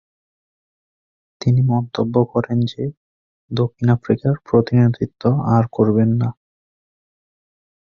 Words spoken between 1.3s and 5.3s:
তিনি মন্তব্য করেন যে, দক্ষিণ আফ্রিকার প্রতিনিধিত্ব